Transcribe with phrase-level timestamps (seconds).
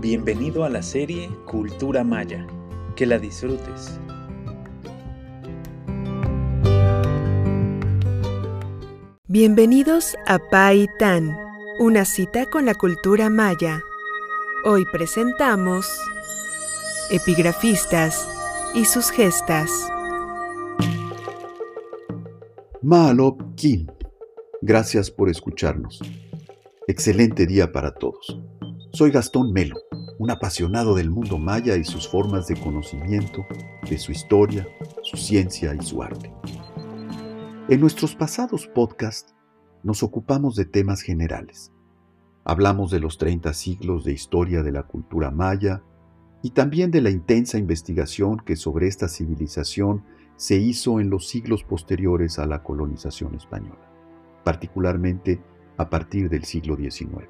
[0.00, 2.46] Bienvenido a la serie Cultura Maya.
[2.94, 3.98] Que la disfrutes.
[9.26, 10.38] Bienvenidos a
[11.00, 11.36] Tan,
[11.80, 13.82] una cita con la cultura maya.
[14.64, 15.90] Hoy presentamos
[17.10, 18.28] Epigrafistas
[18.76, 19.88] y sus gestas.
[22.82, 23.90] Maalop Kin.
[24.62, 26.00] Gracias por escucharnos.
[26.86, 28.38] Excelente día para todos.
[28.92, 29.76] Soy Gastón Melo,
[30.18, 33.46] un apasionado del mundo maya y sus formas de conocimiento,
[33.88, 34.66] de su historia,
[35.02, 36.32] su ciencia y su arte.
[37.68, 39.34] En nuestros pasados podcasts
[39.84, 41.72] nos ocupamos de temas generales.
[42.44, 45.82] Hablamos de los 30 siglos de historia de la cultura maya
[46.42, 50.04] y también de la intensa investigación que sobre esta civilización
[50.36, 53.88] se hizo en los siglos posteriores a la colonización española,
[54.44, 55.40] particularmente
[55.76, 57.28] a partir del siglo XIX.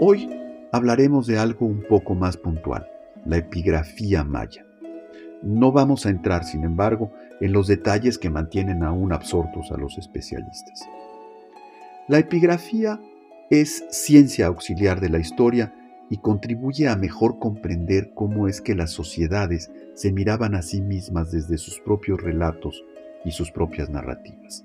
[0.00, 0.43] Hoy
[0.74, 2.88] hablaremos de algo un poco más puntual,
[3.24, 4.66] la epigrafía maya.
[5.40, 9.98] No vamos a entrar, sin embargo, en los detalles que mantienen aún absortos a los
[9.98, 10.82] especialistas.
[12.08, 12.98] La epigrafía
[13.50, 15.72] es ciencia auxiliar de la historia
[16.10, 21.30] y contribuye a mejor comprender cómo es que las sociedades se miraban a sí mismas
[21.30, 22.82] desde sus propios relatos
[23.24, 24.64] y sus propias narrativas.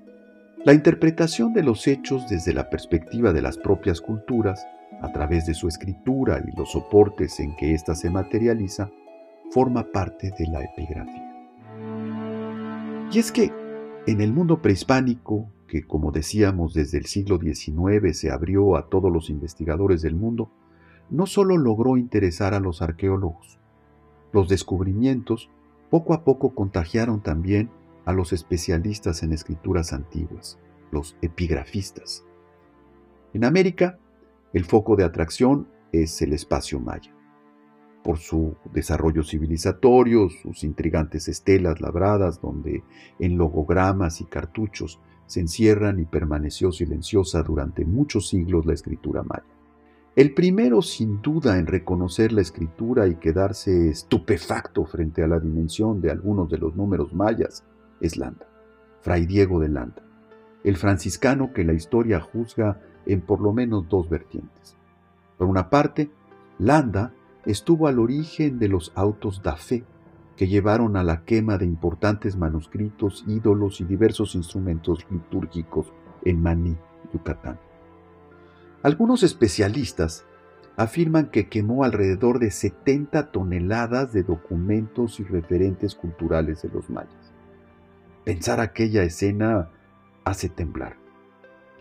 [0.64, 4.66] La interpretación de los hechos desde la perspectiva de las propias culturas,
[5.00, 8.90] a través de su escritura y los soportes en que ésta se materializa,
[9.50, 11.30] forma parte de la epigrafía.
[13.12, 13.52] Y es que
[14.06, 19.10] en el mundo prehispánico, que como decíamos desde el siglo XIX se abrió a todos
[19.12, 20.50] los investigadores del mundo,
[21.10, 23.58] no solo logró interesar a los arqueólogos,
[24.32, 25.50] los descubrimientos
[25.90, 27.68] poco a poco contagiaron también
[28.04, 30.58] a los especialistas en escrituras antiguas,
[30.92, 32.24] los epigrafistas.
[33.34, 33.98] En América,
[34.52, 37.14] el foco de atracción es el espacio maya.
[38.02, 42.82] Por su desarrollo civilizatorio, sus intrigantes estelas labradas donde
[43.18, 49.44] en logogramas y cartuchos se encierran y permaneció silenciosa durante muchos siglos la escritura maya.
[50.16, 56.00] El primero, sin duda, en reconocer la escritura y quedarse estupefacto frente a la dimensión
[56.00, 57.64] de algunos de los números mayas,
[58.00, 58.48] es Landa,
[59.02, 60.02] Fray Diego de Landa,
[60.64, 64.76] el franciscano que la historia juzga en por lo menos dos vertientes.
[65.38, 66.10] Por una parte,
[66.58, 67.12] Landa
[67.46, 69.84] estuvo al origen de los autos da fe,
[70.36, 75.92] que llevaron a la quema de importantes manuscritos, ídolos y diversos instrumentos litúrgicos
[76.24, 76.76] en Maní,
[77.12, 77.58] Yucatán.
[78.82, 80.24] Algunos especialistas
[80.76, 87.34] afirman que quemó alrededor de 70 toneladas de documentos y referentes culturales de los mayas.
[88.24, 89.68] Pensar aquella escena
[90.24, 90.99] hace temblar.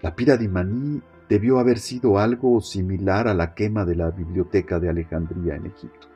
[0.01, 4.79] La pira de Maní debió haber sido algo similar a la quema de la biblioteca
[4.79, 6.07] de Alejandría en Egipto.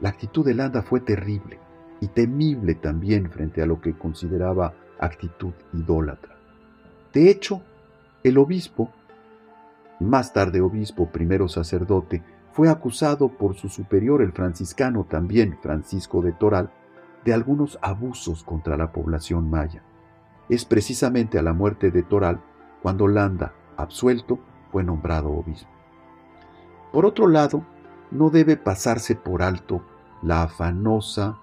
[0.00, 1.58] La actitud de Landa fue terrible
[2.00, 6.36] y temible también frente a lo que consideraba actitud idólatra.
[7.12, 7.62] De hecho,
[8.24, 8.90] el obispo,
[10.00, 16.32] más tarde obispo, primero sacerdote, fue acusado por su superior, el franciscano también, Francisco de
[16.32, 16.70] Toral,
[17.24, 19.82] de algunos abusos contra la población maya.
[20.48, 22.40] Es precisamente a la muerte de Toral
[22.82, 24.38] cuando Landa, absuelto,
[24.70, 25.68] fue nombrado obispo.
[26.92, 27.64] Por otro lado,
[28.10, 29.82] no debe pasarse por alto
[30.22, 31.38] la afanosa,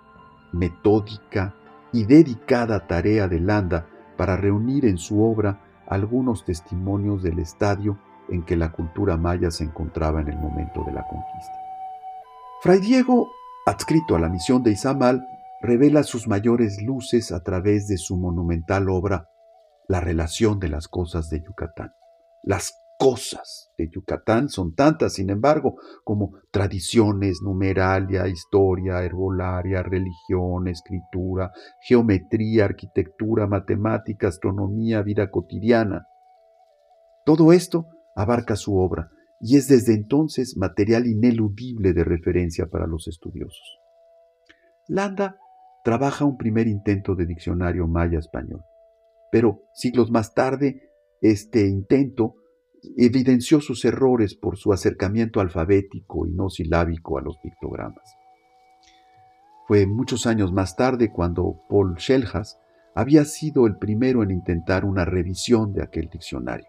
[0.51, 1.53] metódica
[1.91, 7.97] y dedicada tarea de Landa para reunir en su obra algunos testimonios del estadio
[8.29, 11.53] en que la cultura maya se encontraba en el momento de la conquista.
[12.61, 13.29] Fray Diego,
[13.65, 15.27] adscrito a la misión de Izamal,
[15.61, 19.29] revela sus mayores luces a través de su monumental obra
[19.87, 21.93] La relación de las cosas de Yucatán.
[22.43, 31.51] Las cosas de Yucatán son tantas, sin embargo, como tradiciones, numeralia, historia, herbolaria, religión, escritura,
[31.81, 36.07] geometría, arquitectura, matemática, astronomía, vida cotidiana.
[37.25, 39.09] Todo esto abarca su obra
[39.39, 43.79] y es desde entonces material ineludible de referencia para los estudiosos.
[44.87, 45.37] Landa
[45.85, 48.63] trabaja un primer intento de diccionario maya-español,
[49.31, 50.89] pero siglos más tarde
[51.21, 52.33] este intento
[52.97, 58.15] evidenció sus errores por su acercamiento alfabético y no silábico a los pictogramas.
[59.67, 62.59] Fue muchos años más tarde cuando Paul Schellhas
[62.95, 66.67] había sido el primero en intentar una revisión de aquel diccionario.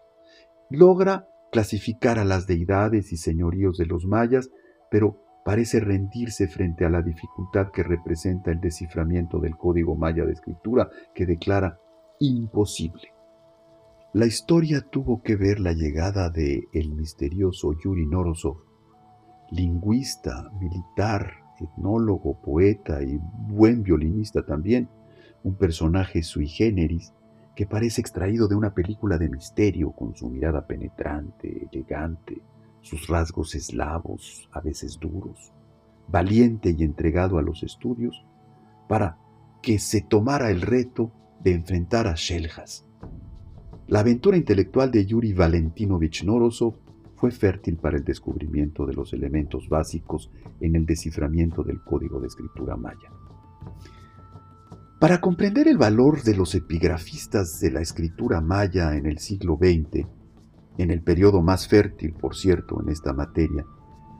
[0.69, 4.51] Logra clasificar a las deidades y señoríos de los mayas,
[4.91, 10.33] pero parece rendirse frente a la dificultad que representa el desciframiento del código maya de
[10.33, 11.79] escritura que declara
[12.19, 13.13] imposible.
[14.11, 18.57] La historia tuvo que ver la llegada de el misterioso Yuri Norosov
[19.51, 23.17] lingüista, militar, etnólogo, poeta y
[23.47, 24.89] buen violinista también,
[25.43, 27.13] un personaje sui generis
[27.55, 32.41] que parece extraído de una película de misterio con su mirada penetrante, elegante,
[32.87, 35.51] sus rasgos eslavos, a veces duros,
[36.07, 38.25] valiente y entregado a los estudios,
[38.87, 39.17] para
[39.61, 41.11] que se tomara el reto
[41.43, 42.85] de enfrentar a Sheljas.
[43.87, 46.75] La aventura intelectual de Yuri Valentinovich Norosov
[47.15, 50.31] fue fértil para el descubrimiento de los elementos básicos
[50.61, 53.11] en el desciframiento del código de escritura maya.
[54.99, 60.07] Para comprender el valor de los epigrafistas de la escritura maya en el siglo XX,
[60.77, 63.65] en el periodo más fértil, por cierto, en esta materia,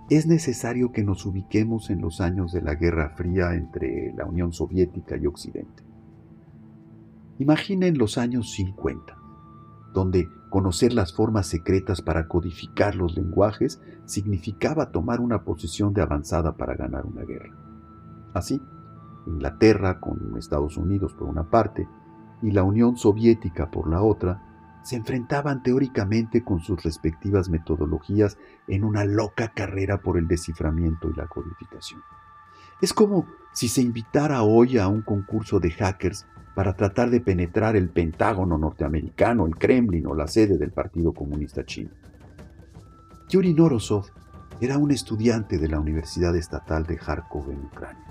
[0.09, 4.54] es necesario que nos ubiquemos en los años de la Guerra Fría entre la Unión
[4.54, 5.83] Soviética y Occidente.
[7.39, 9.18] Imaginen los años 50,
[9.94, 16.56] donde conocer las formas secretas para codificar los lenguajes significaba tomar una posición de avanzada
[16.56, 17.53] para ganar una guerra.
[18.33, 18.62] Así,
[19.27, 21.88] Inglaterra con Estados Unidos por una parte
[22.42, 24.46] y la Unión Soviética por la otra,
[24.88, 28.38] se enfrentaban teóricamente con sus respectivas metodologías
[28.69, 32.01] en una loca carrera por el desciframiento y la codificación.
[32.80, 36.25] Es como si se invitara hoy a un concurso de hackers
[36.56, 41.66] para tratar de penetrar el Pentágono norteamericano, el Kremlin o la sede del Partido Comunista
[41.66, 41.92] Chino.
[43.28, 44.06] Yuri Norosov
[44.62, 48.06] era un estudiante de la Universidad Estatal de Kharkov en Ucrania.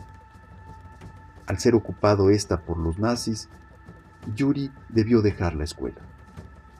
[1.46, 3.49] Al ser ocupado esta por los nazis,
[4.34, 6.05] Yuri debió dejar la escuela.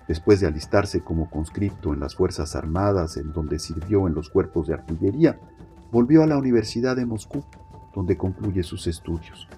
[0.08, 4.69] Después de alistarse como conscripto en las Fuerzas Armadas, en donde sirvió en los cuerpos
[4.69, 5.38] de artillería,
[5.91, 7.44] volvió a la Universidad de Moscú,
[7.94, 9.49] donde concluye sus estudios.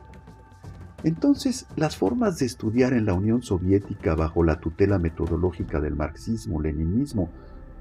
[1.05, 7.29] Entonces, las formas de estudiar en la Unión Soviética bajo la tutela metodológica del marxismo-leninismo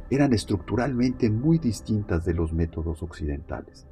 [0.09, 3.87] eran estructuralmente muy distintas de los métodos occidentales.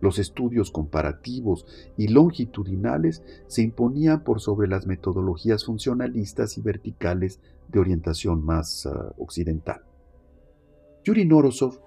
[0.00, 1.66] Los estudios comparativos
[1.96, 9.12] y longitudinales se imponían por sobre las metodologías funcionalistas y verticales de orientación más ah,
[9.18, 9.82] occidental.
[11.04, 11.80] Yuri Norosov,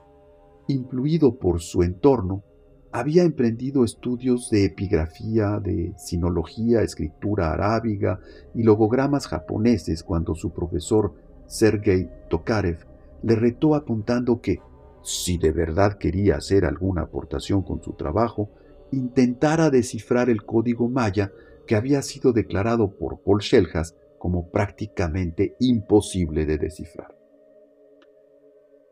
[0.67, 2.43] influido por su entorno,
[2.91, 8.19] había emprendido estudios de epigrafía, de sinología, escritura arábiga
[8.53, 11.13] y logogramas japoneses cuando su profesor
[11.47, 12.85] Sergei Tokarev
[13.23, 14.59] le retó apuntando que
[15.03, 18.51] si de verdad quería hacer alguna aportación con su trabajo,
[18.91, 21.31] intentara descifrar el código maya
[21.65, 27.17] que había sido declarado por Paul Sheljas como prácticamente imposible de descifrar.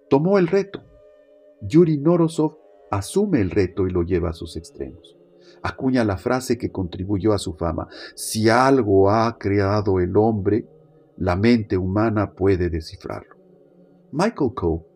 [0.09, 0.81] Tomó el reto.
[1.61, 2.57] Yuri Norosov
[2.89, 5.17] asume el reto y lo lleva a sus extremos.
[5.61, 7.87] Acuña la frase que contribuyó a su fama.
[8.15, 10.65] Si algo ha creado el hombre,
[11.17, 13.35] la mente humana puede descifrarlo.
[14.11, 14.88] Michael Coe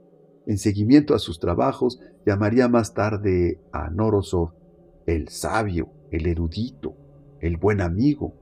[0.45, 4.51] en seguimiento a sus trabajos, llamaría más tarde a Norosov
[5.05, 6.95] el sabio, el erudito,
[7.39, 8.33] el buen amigo.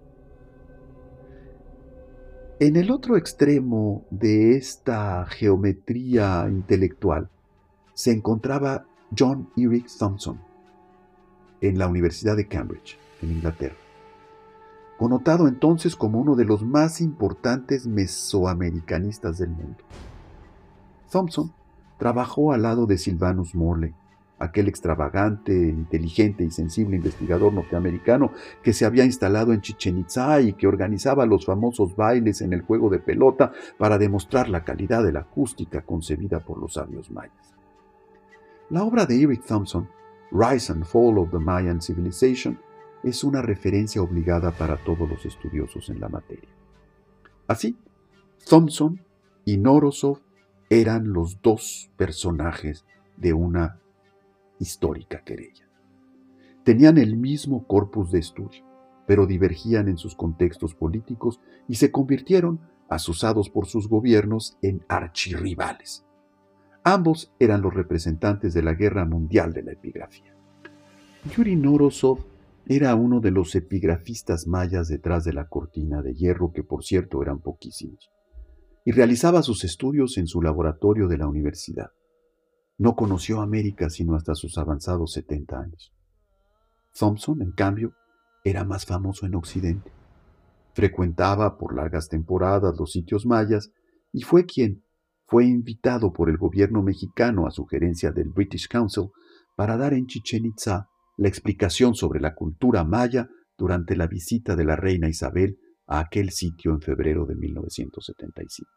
[2.59, 7.30] En el otro extremo de esta geometría intelectual
[7.94, 8.86] se encontraba
[9.18, 10.39] John Eric Thompson
[11.62, 13.75] en la Universidad de Cambridge, en Inglaterra,
[14.98, 19.84] connotado entonces como uno de los más importantes mesoamericanistas del mundo.
[21.12, 21.51] Thompson
[22.01, 23.93] trabajó al lado de Sylvanus Morley,
[24.39, 28.31] aquel extravagante, inteligente y sensible investigador norteamericano
[28.63, 32.63] que se había instalado en Chichen Itza y que organizaba los famosos bailes en el
[32.63, 37.53] juego de pelota para demostrar la calidad de la acústica concebida por los sabios mayas.
[38.72, 39.88] La obra de Eric Thompson,
[40.31, 42.58] Rise and Fall of the Mayan Civilization,
[43.03, 46.50] es una referencia obligada para todos los estudiosos en la materia.
[47.46, 47.77] Así,
[48.50, 49.00] Thompson
[49.46, 50.17] y Norosov
[50.72, 52.86] eran los dos personajes
[53.18, 53.82] de una
[54.58, 55.68] histórica querella.
[56.63, 58.63] Tenían el mismo corpus de estudio,
[59.06, 66.06] pero divergían en sus contextos políticos y se convirtieron, asusados por sus gobiernos, en archirrivales.
[66.86, 70.34] Ambos eran los representantes de la guerra mundial de la epigrafía.
[71.36, 72.20] Yuri Norosov
[72.66, 77.22] era uno de los epigrafistas mayas detrás de la cortina de hierro, que por cierto
[77.22, 78.10] eran poquísimos
[78.86, 81.92] y realizaba sus estudios en su laboratorio de la universidad.
[82.78, 85.94] No conoció América sino hasta sus avanzados 70 años.
[86.98, 87.94] Thompson, en cambio,
[88.44, 89.92] era más famoso en Occidente.
[90.74, 93.72] Frecuentaba por largas temporadas los sitios mayas
[94.12, 94.84] y fue quien
[95.28, 99.12] fue invitado por el gobierno mexicano a sugerencia del British Council
[99.56, 104.66] para dar en Chichen Itza la explicación sobre la cultura maya durante la visita de
[104.66, 105.58] la reina Isabel
[105.91, 108.71] a aquel sitio en febrero de 1975.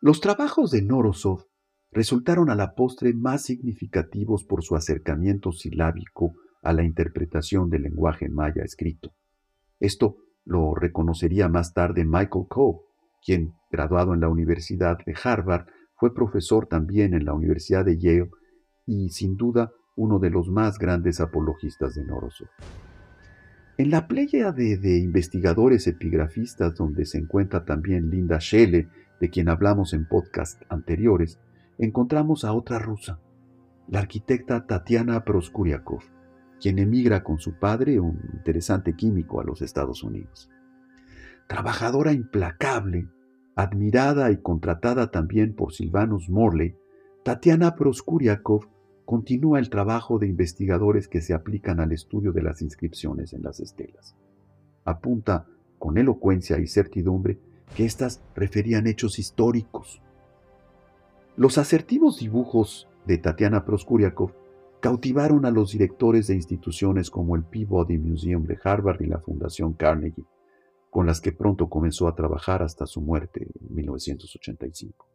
[0.00, 1.44] Los trabajos de Norosov
[1.90, 6.32] resultaron a la postre más significativos por su acercamiento silábico
[6.62, 9.10] a la interpretación del lenguaje maya escrito.
[9.78, 12.80] Esto lo reconocería más tarde Michael Coe,
[13.22, 18.30] quien, graduado en la Universidad de Harvard, fue profesor también en la Universidad de Yale
[18.86, 22.48] y, sin duda, uno de los más grandes apologistas de Norosov.
[23.78, 28.88] En la playa de, investigadores epigrafistas, donde se encuentra también Linda Schelle,
[29.20, 31.38] de quien hablamos en podcast anteriores,
[31.78, 33.20] encontramos a otra rusa,
[33.86, 36.02] la arquitecta Tatiana Proskuriakov,
[36.60, 40.50] quien emigra con su padre, un interesante químico, a los Estados Unidos.
[41.46, 43.06] Trabajadora implacable,
[43.54, 46.74] admirada y contratada también por Silvanus Morley,
[47.22, 48.68] Tatiana Proskuriakov
[49.08, 53.58] continúa el trabajo de investigadores que se aplican al estudio de las inscripciones en las
[53.58, 54.14] estelas.
[54.84, 55.46] Apunta
[55.78, 57.38] con elocuencia y certidumbre
[57.74, 60.02] que éstas referían hechos históricos.
[61.38, 64.34] Los asertivos dibujos de Tatiana Proskuriakov
[64.80, 69.72] cautivaron a los directores de instituciones como el Peabody Museum de Harvard y la Fundación
[69.72, 70.26] Carnegie,
[70.90, 75.08] con las que pronto comenzó a trabajar hasta su muerte en 1985.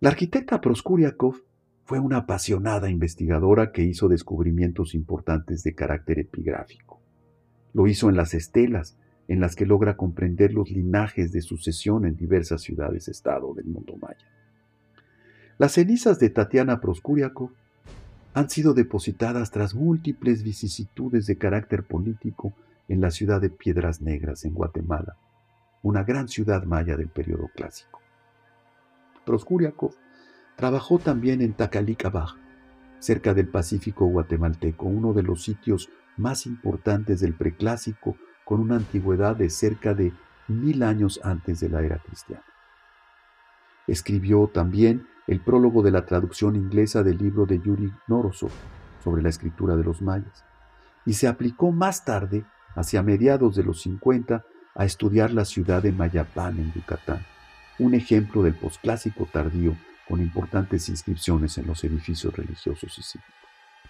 [0.00, 1.42] La arquitecta Proskuriakov
[1.86, 7.00] fue una apasionada investigadora que hizo descubrimientos importantes de carácter epigráfico.
[7.74, 8.96] Lo hizo en las estelas,
[9.28, 14.26] en las que logra comprender los linajes de sucesión en diversas ciudades-estado del mundo maya.
[15.58, 17.50] Las cenizas de Tatiana Proskuriakov
[18.34, 22.52] han sido depositadas tras múltiples vicisitudes de carácter político
[22.88, 25.16] en la ciudad de Piedras Negras, en Guatemala,
[25.82, 28.00] una gran ciudad maya del periodo clásico.
[29.24, 29.94] Proskuriakov
[30.56, 32.36] Trabajó también en Tacalicabaj,
[32.98, 39.36] cerca del Pacífico guatemalteco, uno de los sitios más importantes del preclásico, con una antigüedad
[39.36, 40.14] de cerca de
[40.48, 42.44] mil años antes de la era cristiana.
[43.86, 48.52] Escribió también el prólogo de la traducción inglesa del libro de Yuri Norosov
[49.04, 50.46] sobre la escritura de los mayas,
[51.04, 54.44] y se aplicó más tarde, hacia mediados de los 50,
[54.74, 57.26] a estudiar la ciudad de Mayapán en Yucatán,
[57.78, 59.76] un ejemplo del posclásico tardío
[60.08, 63.34] con importantes inscripciones en los edificios religiosos y cívicos.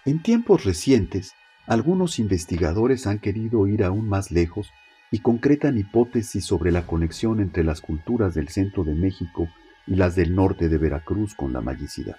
[0.05, 1.33] En tiempos recientes,
[1.65, 4.71] algunos investigadores han querido ir aún más lejos
[5.11, 9.47] y concretan hipótesis sobre la conexión entre las culturas del centro de México
[9.85, 12.17] y las del norte de Veracruz con la mayicidad.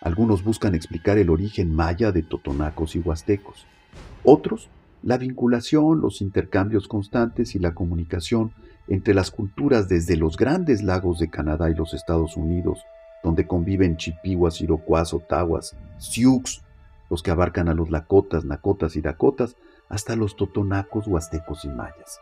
[0.00, 3.66] Algunos buscan explicar el origen maya de totonacos y huastecos.
[4.24, 4.70] Otros,
[5.02, 8.52] la vinculación, los intercambios constantes y la comunicación
[8.88, 12.84] entre las culturas desde los grandes lagos de Canadá y los Estados Unidos,
[13.22, 16.62] donde conviven chipihuas, iroquois, otawas, sioux,
[17.08, 19.56] los que abarcan a los lakotas, nakotas y dakotas,
[19.88, 22.20] hasta los totonacos, huastecos y mayas.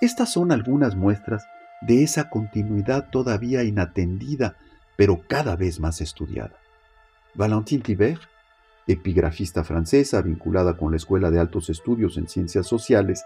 [0.00, 1.44] Estas son algunas muestras
[1.80, 4.56] de esa continuidad todavía inatendida,
[4.96, 6.56] pero cada vez más estudiada.
[7.34, 8.22] Valentine Thibert,
[8.86, 13.24] epigrafista francesa vinculada con la Escuela de Altos Estudios en Ciencias Sociales,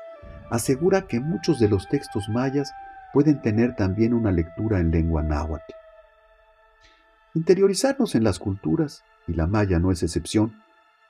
[0.51, 2.73] asegura que muchos de los textos mayas
[3.13, 5.73] pueden tener también una lectura en lengua náhuatl.
[7.35, 10.63] Interiorizarnos en las culturas, y la maya no es excepción,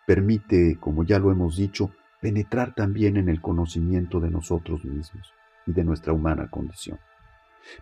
[0.06, 5.32] permite, como ya lo hemos dicho, penetrar también en el conocimiento de nosotros mismos
[5.66, 6.98] y de nuestra humana condición.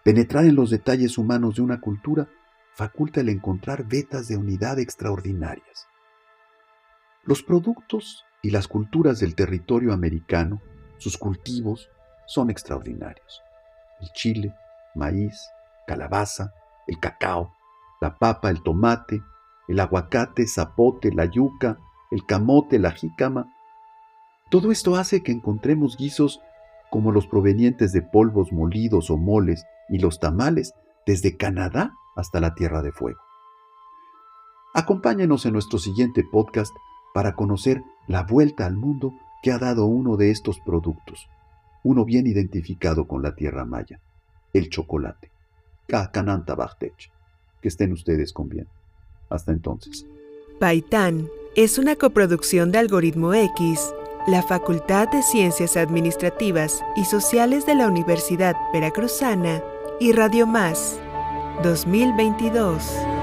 [0.02, 2.28] Penetrar en los detalles humanos de una cultura
[2.75, 5.87] faculta el encontrar vetas de unidad extraordinarias.
[7.26, 10.61] Los productos y las culturas del territorio americano
[10.99, 11.88] sus cultivos
[12.26, 13.43] son extraordinarios.
[14.00, 14.54] El chile,
[14.95, 15.49] maíz,
[15.87, 16.52] calabaza,
[16.87, 17.54] el cacao,
[18.02, 19.23] la papa, el tomate,
[19.69, 21.78] el aguacate, zapote, la yuca,
[22.11, 23.50] el camote, la jícama.
[24.50, 26.40] Todo esto hace que encontremos guisos
[26.90, 30.75] como los provenientes de polvos molidos o moles y los tamales
[31.07, 33.21] desde Canadá hasta la Tierra de Fuego.
[34.75, 36.75] Acompáñenos en nuestro siguiente podcast
[37.14, 41.28] para conocer la vuelta al mundo que ha dado uno de estos productos,
[41.85, 44.00] uno bien identificado con la tierra maya,
[44.52, 45.30] el chocolate.
[47.62, 48.66] Que estén ustedes con bien.
[49.30, 50.06] Hasta entonces.
[50.59, 53.94] Paitán es una coproducción de Algoritmo X,
[54.26, 59.62] la Facultad de Ciencias Administrativas y Sociales de la Universidad Veracruzana
[60.00, 60.99] y Radio Más
[61.62, 63.13] 2022.